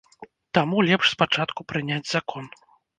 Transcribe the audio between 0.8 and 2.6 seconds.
лепш спачатку прыняць закон.